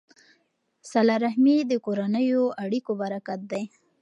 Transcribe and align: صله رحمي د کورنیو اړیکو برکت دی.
صله 0.91 1.15
رحمي 1.25 1.57
د 1.69 1.71
کورنیو 1.85 2.43
اړیکو 2.63 2.91
برکت 3.01 3.39
دی. 3.51 3.63